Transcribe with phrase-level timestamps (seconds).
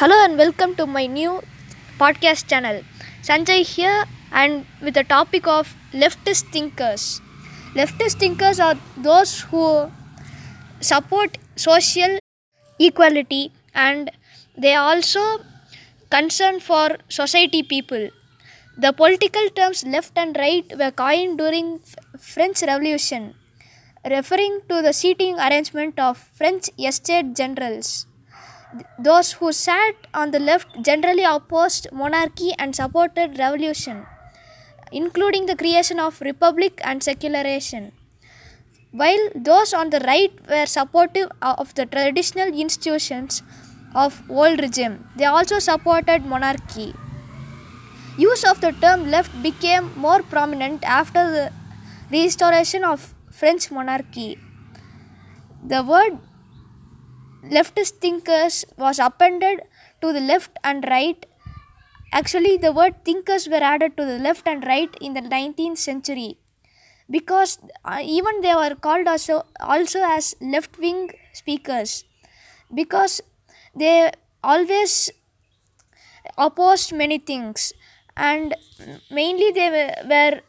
[0.00, 1.32] Hello and welcome to my new
[1.98, 2.76] podcast channel.
[3.22, 7.20] Sanjay here and with the topic of leftist thinkers.
[7.74, 9.90] Leftist thinkers are those who
[10.80, 12.18] support social
[12.78, 14.10] equality and
[14.56, 15.20] they also
[16.08, 18.08] concern for society people.
[18.78, 21.80] The political terms left and right were coined during
[22.18, 23.34] French Revolution,
[24.08, 28.06] referring to the seating arrangement of French estate generals.
[28.98, 34.06] Those who sat on the left generally opposed monarchy and supported revolution,
[34.92, 37.92] including the creation of republic and secularization.
[38.92, 43.42] While those on the right were supportive of the traditional institutions
[43.94, 46.94] of old regime, they also supported monarchy.
[48.18, 51.52] Use of the term left became more prominent after the
[52.12, 54.38] restoration of French monarchy.
[55.64, 56.18] The word
[57.44, 59.60] leftist thinkers was appended
[60.00, 61.26] to the left and right.
[62.12, 66.36] Actually, the word thinkers were added to the left and right in the 19th century
[67.08, 72.04] because uh, even they were called also, also as left wing speakers
[72.74, 73.20] because
[73.74, 74.10] they
[74.42, 75.10] always
[76.36, 77.72] opposed many things
[78.16, 78.54] and
[79.10, 80.40] mainly they were, were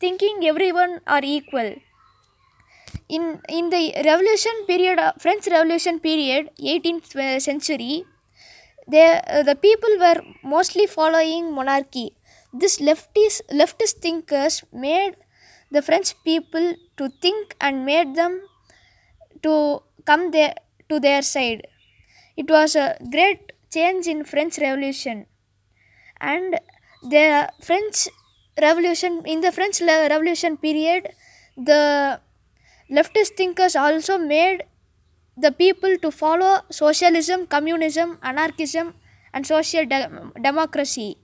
[0.00, 1.74] thinking everyone are equal
[3.08, 8.04] in in the revolution period uh, french revolution period 18th century
[8.88, 12.14] they, uh, the people were mostly following monarchy.
[12.52, 15.16] This leftist leftist thinkers made
[15.70, 18.40] the french people to think and made them
[19.42, 20.54] to come there
[20.88, 21.66] to their side.
[22.36, 25.26] It was a great change in french revolution.
[26.20, 26.58] And
[27.02, 28.08] the french
[28.60, 31.12] revolution in the french revolution period
[31.56, 32.20] the
[32.90, 34.64] leftist thinkers also made
[35.36, 38.94] the people to follow socialism communism anarchism
[39.32, 40.10] and social de-
[40.42, 41.16] democracy.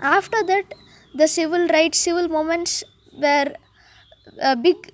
[0.00, 0.74] After that
[1.14, 2.84] the civil rights civil movements
[3.20, 3.54] were
[4.42, 4.92] a big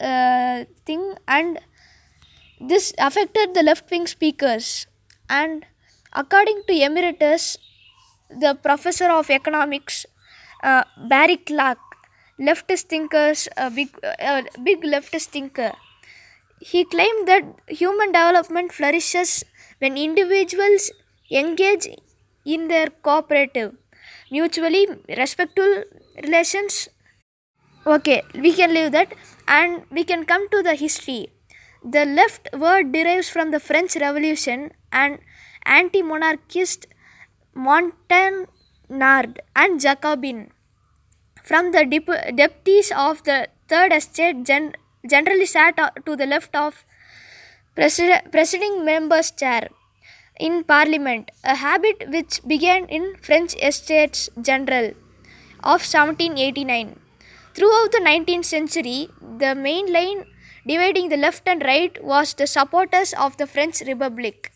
[0.00, 1.58] uh, thing and
[2.60, 4.86] this affected the left wing speakers.
[5.28, 5.64] And
[6.12, 7.58] according to emeritus
[8.30, 10.06] the professor of economics
[10.62, 11.78] uh, barry clark
[12.38, 15.72] leftist thinkers a big uh, big leftist thinker
[16.60, 19.44] he claimed that human development flourishes
[19.78, 20.90] when individuals
[21.30, 21.88] engage
[22.44, 23.74] in their cooperative
[24.30, 25.84] mutually respectful
[26.22, 26.88] relations.
[27.86, 29.14] Okay we can leave that.
[29.48, 31.28] And we can come to the history.
[31.84, 35.18] The left word derives from the french revolution and
[35.64, 36.86] anti-monarchist
[37.54, 40.50] montagnard and jacobin
[41.48, 44.74] from the dep- deputies of the third estate gen-
[45.14, 45.76] generally sat
[46.06, 46.84] to the left of
[47.76, 49.68] presid- presiding member's chair
[50.38, 54.88] in parliament, a habit which began in French Estates General
[55.72, 57.00] of 1789.
[57.54, 59.08] Throughout the 19th century,
[59.44, 60.26] the main line
[60.66, 64.52] dividing the left and right was the supporters of the French Republic.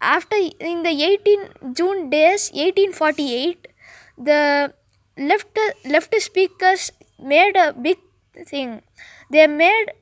[0.00, 3.66] After in the 18 June days 1848,
[4.16, 4.72] the
[5.18, 7.98] left left speakers made a big
[8.46, 8.82] thing.
[9.30, 9.92] They made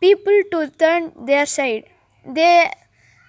[0.00, 1.84] people to turn their side.
[2.26, 2.70] They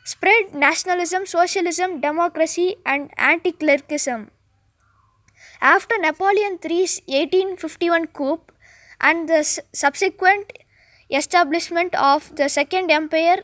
[0.03, 4.31] spread nationalism, socialism, democracy, and anti clericalism.
[5.61, 8.41] After Napoleon III's 1851 coup
[8.99, 10.51] and the subsequent
[11.09, 13.43] establishment of the Second Empire,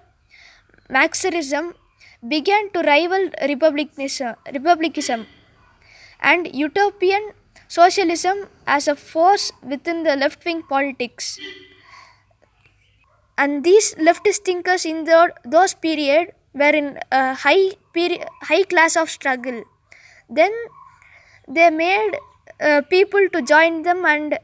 [0.89, 1.75] Marxism
[2.27, 5.27] began to rival republicanism, republicanism
[6.19, 7.31] and utopian
[7.69, 11.39] socialism as a force within the left wing politics.
[13.37, 18.97] And these leftist thinkers in the, those period were in a high period, high class
[18.97, 19.63] of struggle.
[20.29, 20.51] Then
[21.47, 22.17] they made
[22.59, 24.37] uh, people to join them and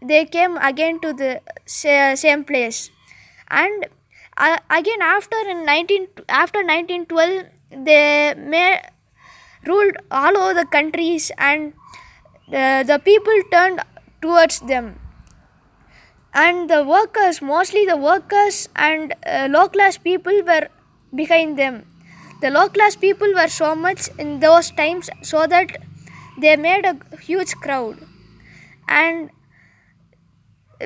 [0.00, 2.90] they came again to the same place.
[3.48, 3.86] And
[4.36, 7.46] uh, again after in 19 after 1912
[7.84, 8.80] they made
[9.66, 11.72] ruled all over the countries and
[12.52, 13.80] uh, the people turned
[14.20, 14.98] towards them.
[16.34, 20.68] And the workers mostly the workers and uh, low class people were
[21.14, 21.86] behind them.
[22.40, 25.76] The low class people were so much in those times so that
[26.40, 27.98] they made a huge crowd.
[28.88, 29.30] And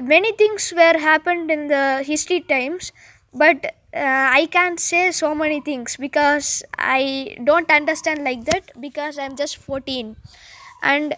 [0.02, 2.93] many things were happened in the history times
[3.32, 3.64] but
[3.94, 9.37] uh, i can't say so many things because i don't understand like that because i'm
[9.37, 10.16] just 14
[10.82, 11.14] and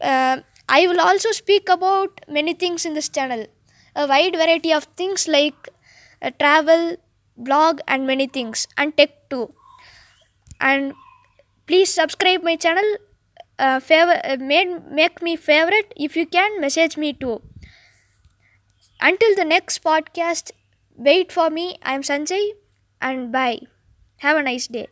[0.00, 3.46] uh, I will also speak about many things in this channel,
[3.96, 5.68] a wide variety of things like
[6.22, 6.96] uh, travel,
[7.36, 9.52] blog, and many things, and tech too.
[10.60, 10.92] and
[11.66, 12.96] please subscribe my channel
[13.58, 15.92] uh, uh, made, make me favorite.
[15.96, 17.42] If you can message me too.
[19.00, 20.52] Until the next podcast
[20.96, 21.78] wait for me.
[21.82, 22.50] I'm sanjay
[23.00, 23.60] and bye.
[24.18, 24.88] Have a nice day